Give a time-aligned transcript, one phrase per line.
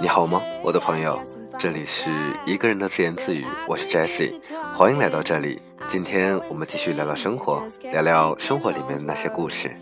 [0.00, 1.18] 你好吗，我的朋友？
[1.58, 2.08] 这里是
[2.46, 4.40] 一个人的自言自语，我是 Jesse，
[4.74, 5.60] 欢迎来到这里。
[5.88, 9.76] 今天我们继续聊聊生活，聊聊生活里面的那些故事。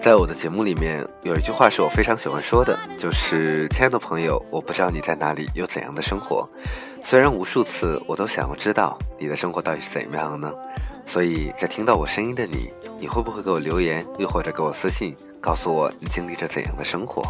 [0.00, 6.48] 在我的节目里面，有一句话是我非常喜欢说的，就是“亲爱的朋友，我不知道你在哪里，有怎样的生活。
[7.04, 10.50] 虽然无数次我都想要知道你的生活到底是怎么样呢？
[11.04, 17.22] 所以在听到我声音的你，你会不会给我留言，又或者给我私信，告诉我你经历着怎样的生活？”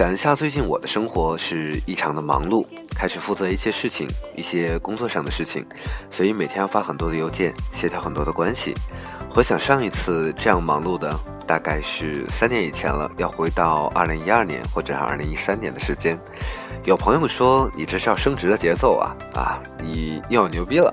[0.00, 2.64] 想一下，最近我的生活是异常的忙碌，
[2.96, 5.62] 开始负责一些事情，一些工作上的事情，
[6.10, 8.74] 所以每天要发很多的邮件，协调很多的关系。
[9.28, 11.14] 回想上一次这样忙碌的，
[11.46, 16.18] 大概是三年以前了，要回到二零一二年或者二零一三年的时间。
[16.86, 20.90] 有朋友说你这是要升职的节奏啊啊，你又要牛逼了，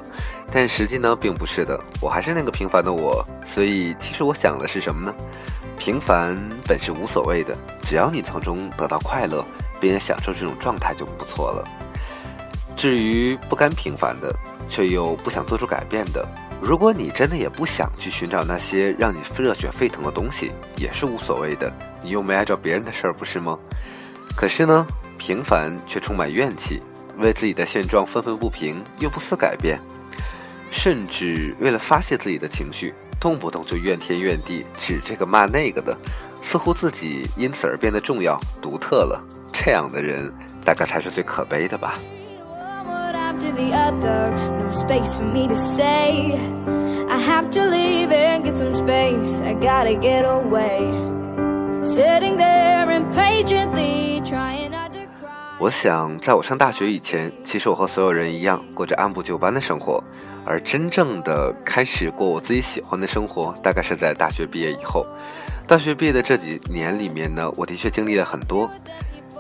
[0.52, 3.26] 但实际呢并不是的，我还是那个平凡的我。
[3.46, 5.16] 所以其实我想的是什么呢？
[5.88, 9.42] 平凡本是无所谓的，只要你从中得到快乐，
[9.80, 11.64] 并且享受这种状态就不错了。
[12.76, 14.36] 至于不甘平凡的，
[14.68, 16.28] 却又不想做出改变的，
[16.62, 21.72] 如果你真的也不想去寻找那些让你热血沸腾的东西，也是无所谓的。
[22.04, 23.58] 你又没碍着别人的事儿，不是吗？
[24.36, 24.86] 可是呢，
[25.18, 26.82] 平凡却充满怨气，
[27.18, 29.80] 为自己的现状愤愤不平，又不思改变，
[30.70, 32.94] 甚至为了发泄自己的情绪。
[33.28, 35.94] 动不动就怨天怨地，指这个骂那个的，
[36.42, 39.22] 似乎自己因此而变得重要、独特了。
[39.52, 40.34] 这样的人，
[40.64, 41.96] 大概才是最可悲的吧。
[55.60, 60.02] 我想，在我上大学以前，其实我和所有人一样，过着按部就班的生活。
[60.48, 65.06] 而真正的开始过我自己喜欢的生活，大概是在大学毕业以后。
[65.68, 68.70] 大学毕业的这几年里面呢，我的确经历了很多。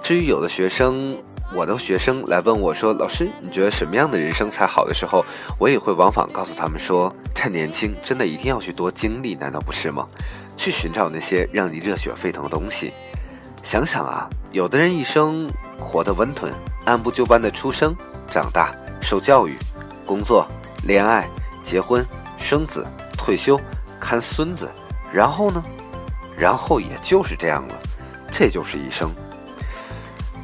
[0.04, 1.18] 至于有的学生，
[1.56, 5.26] 我的学生来问我说：“老师，你觉得什么样的人生才好的时候？”
[5.58, 10.06] 我也会往返告诉他们说：“趁年轻，真的一定要去多经历，难道不是吗？
[10.58, 12.92] 去寻找那些让你热血沸腾的东西。
[13.64, 16.52] 想想啊，有的人一生活得温吞，
[16.84, 17.96] 按部就班的出生、
[18.30, 19.56] 长大、受教育、
[20.06, 20.46] 工作。”
[20.84, 21.28] 恋爱、
[21.64, 22.06] 结婚、
[22.38, 22.86] 生子、
[23.18, 23.60] 退休、
[24.00, 24.70] 看孙子，
[25.14, 25.64] 然后呢？
[26.38, 27.76] 然后也就是这样了，
[28.32, 29.10] 这就是一生。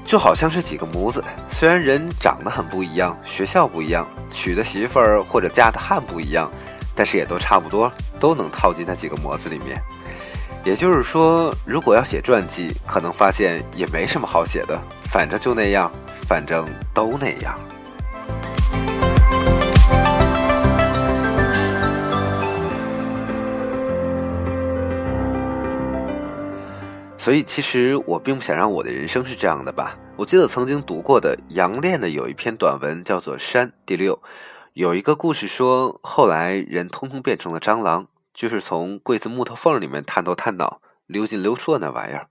[0.04, 6.52] 就好像是几个模子，虽然人长得很不一样，学校不一样，娶的媳妇儿或者嫁的汉不一样，
[6.96, 9.82] 但是也都差不多，都能套进那几个模子里面。
[10.66, 14.80] 也就是说，如果要写传记，可能发现也没什么好写的，
[15.12, 15.92] 反正就那样，
[16.28, 17.58] 反正都那样。
[27.24, 29.98] 所以，其实我并不想让我的人生是这样的吧。
[30.18, 34.22] 我记得曾经读过的杨炼的有一篇短文，叫做《山》第六，
[34.74, 42.28] 有一个故事说，后来人通通变成了蟑螂，就是从柜子木头缝里面探头探脑溜进溜出的那玩意儿。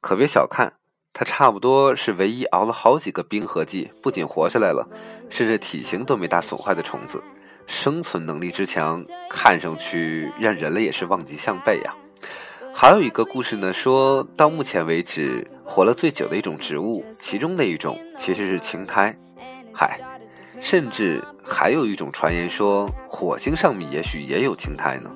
[0.00, 0.74] 可别小看
[1.12, 4.88] 它，差不多是唯一熬了好几个冰河季，不仅活下来了，
[5.28, 7.20] 甚至体型都没大损坏的虫子，
[7.66, 11.92] 生存能力之强，看上去让人类也是望极项背呀。
[12.80, 19.12] 还有一个故事呢，说到目前为止活了最久的一种植物，其中的一种其实是青苔。
[19.72, 19.98] 嗨，
[20.60, 25.10] 甚至还有一种传言说，火星上面也许也有青苔呢。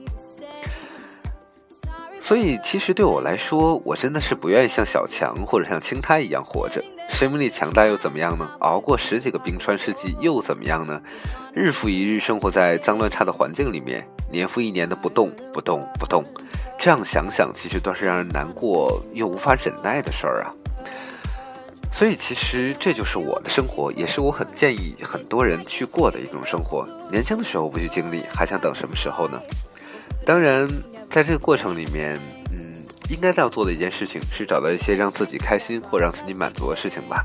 [2.21, 6.83] 所以，其实对我来说，我真的是不愿意像小强或者像青苔一样活着。
[7.11, 8.45] 生命力强大又怎么样呢？
[8.59, 11.01] 熬过十几个冰川世纪又怎么样呢？
[11.55, 16.25] 日复一日生活在脏乱差的环境里面，年复一年的不动不动不动。
[16.83, 20.51] 这样想想，其实都是让人难过又无法忍耐的事儿啊。
[21.93, 26.85] 所以，其实这就是我的生活，也是我很建议很多人去过的一种生活。
[27.09, 29.41] 年轻的时候不去经历，还想等什么时候呢？
[30.27, 30.69] 当然，
[31.09, 32.19] 在这个过程里面，
[32.51, 32.75] 嗯，
[33.09, 37.25] 应该要做的一件事情是找到一些让自己开心或让自己满足的事情吧。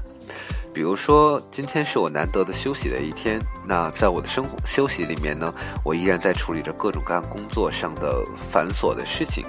[0.77, 3.41] 比如说，今天是我难得的休息的一天。
[3.65, 5.51] 那在我的生活休息里面呢，
[5.83, 9.43] 我依然在处理着各种各样工作上的繁琐的事情。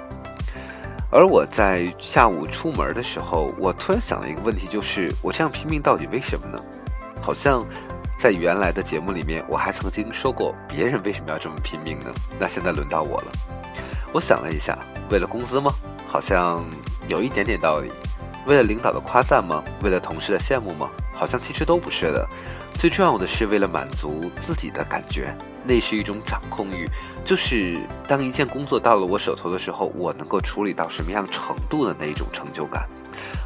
[1.11, 6.59] 而我在下午出门的时候，我突然想了一个问题，就是我这样拼命到底为什么呢？
[7.21, 7.63] 好像
[8.17, 12.11] 在原来的节目里面，我还曾经说过别人为什么要这么拼命呢？
[12.39, 13.31] 那现在轮到我了。
[14.11, 14.75] 我想了一下，
[15.11, 15.71] 为了工资吗？
[16.07, 16.65] 好像
[17.07, 17.91] 有一点点道理。
[18.47, 19.63] 为了领导的夸赞吗？
[19.83, 20.89] 为了同事的羡慕吗？
[21.19, 22.25] 好像其实都不是的。
[22.75, 25.35] 最重要的是为了满足自己的感觉，
[25.65, 26.87] 那是一种掌控欲，
[27.25, 27.77] 就是
[28.07, 32.87] 当一件工作到了我手头的时候，我能够处理到什么样程度的那一种成就感。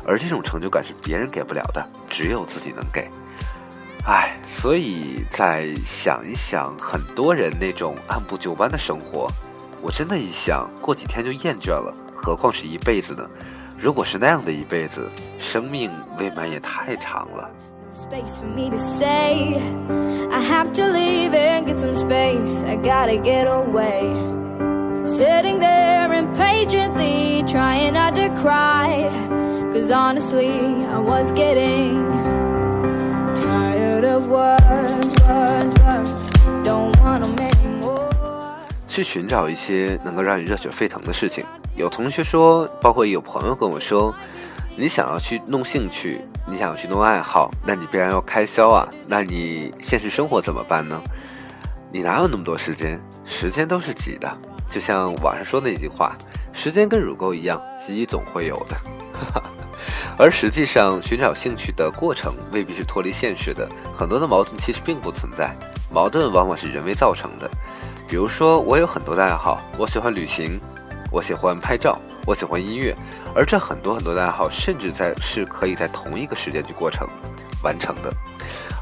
[0.05, 3.09] 而这种成就感是别人给不了的，只有自己能给。
[4.05, 9.27] 唉，所以再想一想，很多人那种按部就班的生活，
[9.81, 13.27] 我真的一想过几天就厌倦了，何况是一辈子呢？
[13.82, 15.08] 如果是那样的一辈子，
[15.38, 17.48] 生命未免也太长了。
[38.93, 41.43] 去寻找一些能够让你热血沸腾的事情。
[41.75, 44.13] 有同学说，包括有朋友跟我说，
[44.77, 48.87] 你想要去弄兴趣，你想要去弄爱好，那你必然要开销啊。
[49.07, 51.01] 那你现实生活怎么办呢？
[51.91, 53.01] 你哪有那么多时间？
[53.25, 54.31] 时间都是挤的，
[54.69, 56.15] 就像网上说那句话
[56.53, 58.77] ：“时间跟乳沟一样，挤总会有的。
[60.19, 63.67] ”而实际上，寻找兴趣的过程未必是脱离现实的，
[63.97, 65.51] 很多的矛盾其实并不存在，
[65.91, 67.49] 矛盾往往是人为造成的。
[68.13, 70.59] 比如说，我有很多的爱好，我喜欢旅行，
[71.11, 72.95] 我喜欢拍照，我喜欢音乐，
[73.33, 77.07] 而这很多很多的爱好，甚至在是可以在同一个时间去过程
[77.63, 78.13] 完成的。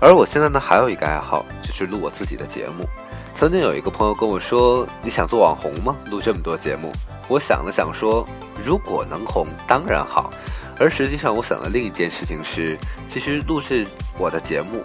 [0.01, 2.85] 而我现在呢，还有一个爱好，就是录我自己的节目。
[3.33, 5.95] 曾经有一个朋友跟我说：“你想做网红吗？
[6.09, 6.91] 录这么多节目？”
[7.29, 8.27] 我想了想说
[8.65, 10.29] ：“如果能红，当然好。”
[10.77, 13.87] 而实际上，我想的另一件事情是，其实录制
[14.17, 14.83] 我的节目，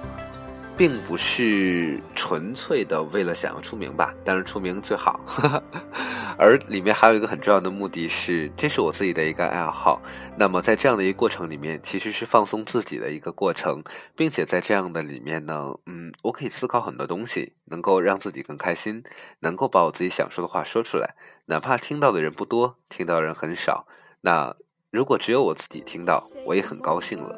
[0.76, 5.18] 并不是纯粹的为了想要出名吧，当然出名最好。
[6.38, 10.02] 而里面还有一个很重要的目的是，这是我自己的一个爱好。
[10.36, 13.82] 那么在这样的一个过程里面，其实是放松自己的一个过程，
[14.14, 19.02] 并且在这样的里面呢，嗯，我可以思考很多东西，能够让自己更开心，
[19.40, 21.14] 能够把我自己想说的话说出来，
[21.46, 23.86] 哪怕听到的人不多，听到的人很少，
[24.20, 24.54] 那。
[24.92, 27.36] 如果只有我自己听到，我也很高兴了。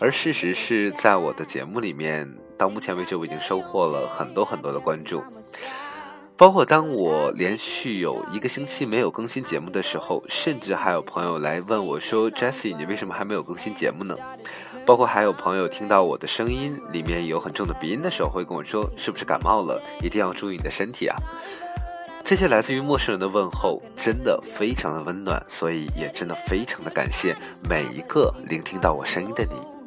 [0.00, 2.26] 而事实是在我的节目里面，
[2.56, 5.22] 到目前为止，我已经收获了很多很多的关注。
[6.38, 14.16] 包括当我连续有一个星期没有更新节目的时候，甚至还有朋友来问我说：“Jessie，你为什么还没有更新节目呢？”
[14.86, 19.78] 包括还有朋友听到我的声音里面有很重的鼻音的时候，会跟我说：“是不是感冒了？
[20.02, 21.16] 一定要注意你的身体啊！”
[22.24, 27.36] 这些来自于陌生人的问候，真的非常的温暖，所以也真的非常的感谢
[27.68, 29.79] 每一个聆听到我声音的你。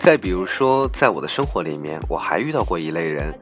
[0.00, 3.34] 再比如说，在我的生活里面，我还遇到过一类人，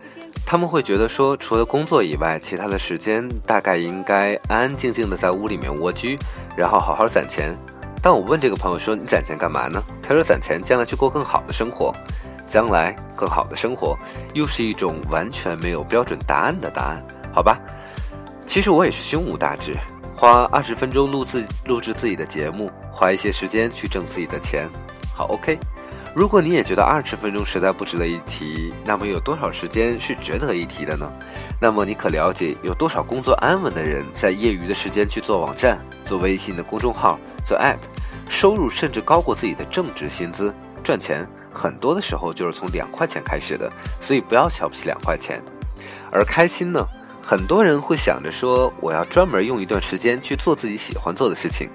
[0.53, 6.19] 他们会觉得说，除了工作以外，其他的时间大概应该安安静静的在屋里面蜗居，
[6.55, 7.57] 然后好好攒钱。
[8.03, 11.91] 当我问这个朋友说：“你攒钱干嘛呢？”他说：“攒钱将来去过更好的生活。”
[12.47, 13.97] 将来更好的生活，
[14.35, 17.03] 又是一种完全没有标准答案的答案，
[17.35, 17.59] 好吧？
[18.47, 19.75] 其实我也是胸无大志，
[20.15, 24.69] 花二十分钟录制录制自己的节目，花一些时间去挣自己的钱，
[25.15, 25.59] 好 OK。
[26.15, 31.11] 如果你也觉得二十分钟实在不值得一提，那么有多少时间是值得一提的呢？
[31.59, 37.79] 那么你可了解有多少工作安稳的人在业余的时间去做网站、做微信的公众号、做 App，
[38.29, 40.55] 收入甚至高过自己的正职薪资，
[40.85, 45.43] 赚钱很多的时候就是从两块钱开始的，所以不要瞧不起两块钱。
[46.11, 46.87] 而开心呢？
[47.23, 51.71] 很多人会想着说，我要专门用一段时间去做自己喜欢做的事情。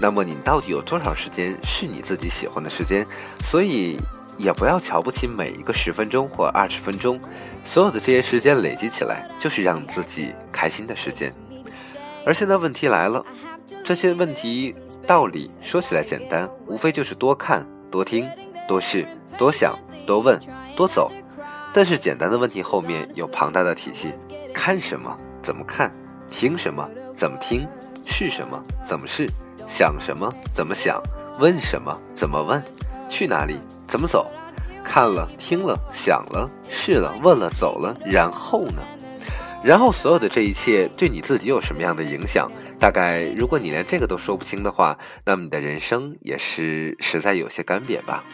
[0.00, 3.06] 那么你到底有多少时间是你自己喜欢的时间？
[3.42, 3.98] 所以
[4.36, 7.20] 也不要瞧不起每一个十分钟或二十分钟，
[7.64, 11.34] 所有的这些时间累积起来就是让自己开心的时间。
[12.24, 13.24] 而现在问题来了，
[13.84, 14.74] 这些问题
[15.06, 18.28] 道理说起来简单，无非就是多看、多听、
[18.68, 20.38] 多试、多想、多问、
[20.76, 21.10] 多走。
[21.72, 24.12] 但是简单的问题后面有庞大的体系：
[24.54, 25.16] 看什么？
[25.42, 25.92] 怎么看？
[26.28, 26.88] 听什么？
[27.16, 27.66] 怎么听？
[28.06, 28.62] 是什么？
[28.84, 29.28] 怎么试？
[29.66, 30.30] 想什么？
[30.52, 31.00] 怎么想？
[31.38, 31.96] 问什么？
[32.14, 32.62] 怎么问？
[33.08, 33.58] 去哪里？
[33.86, 34.26] 怎么走？
[34.84, 38.82] 看了，听了，想了，试了，问了，走了，然后呢？
[39.62, 42.50] 然后所有的这一切对你自己有什么样的影响？
[42.78, 48.24] 大概如果你连这个都说不清的话，那么你的人生也是实在有些干瘪吧。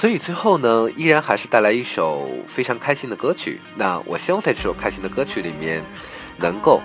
[0.00, 3.60] 所以最后呢，依然还是带来一首非常开心的歌曲。
[3.76, 5.84] 那我希望在这首开心的歌曲里面，
[6.38, 6.80] 能够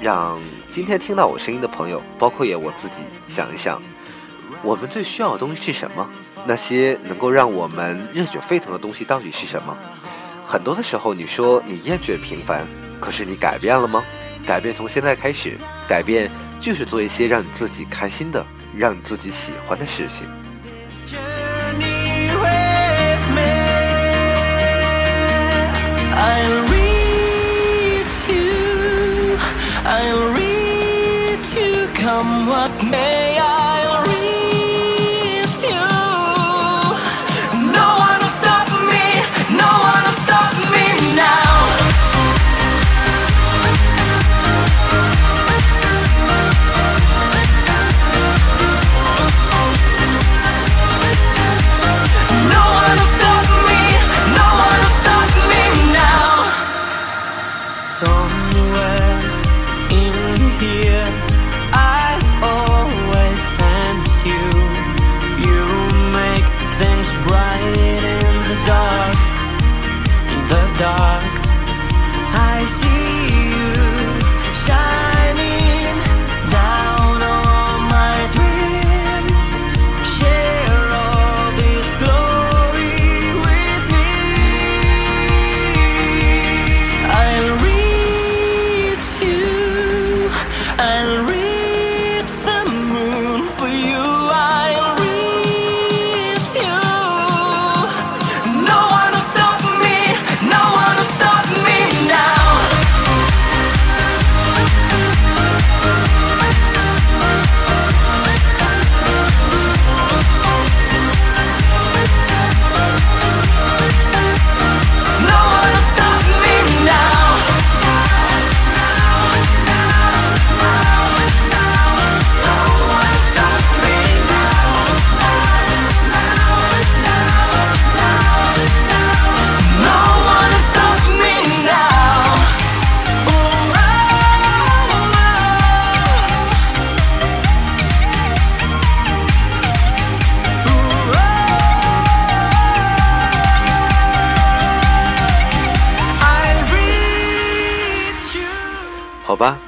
[0.00, 0.40] 让
[0.72, 2.94] 今天听到我声音的朋友，包括也我自己，
[3.28, 3.78] 想一想，
[4.62, 6.08] 我们最需要的东西是什么？
[6.46, 9.76] 那些能够让我们热血沸腾的东西到底是什么？
[10.42, 12.66] 很多的时候，你说你厌倦平凡，
[12.98, 14.02] 可是你改变了吗？
[14.46, 18.42] 改变从现在开始，改变就是做一些让你自己开心的、
[18.74, 20.26] 让你自己喜欢的事情。
[26.16, 26.22] 好
[29.82, 30.35] 吧，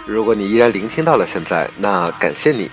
[0.08, 2.70] 如果你依然聆听到了现在，那感谢你。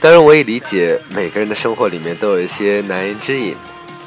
[0.00, 3.54] 当然，我也理解每个人的生活里面都有一些难言之隐。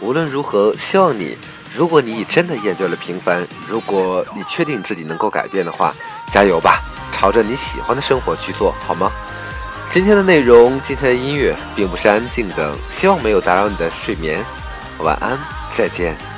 [0.01, 1.37] 无论如何，希望你，
[1.73, 5.95] 如果你已真的厌倦了平凡，如果你确定自己能够改变的话，
[6.33, 6.81] 加油吧，
[7.13, 9.09] 朝着你喜欢的生活去做好吗？
[9.89, 14.43] 今天的内容，今天的音乐并不是安静的，希望没有打扰你的睡眠。
[14.99, 15.39] 晚安，
[15.73, 16.34] 再见。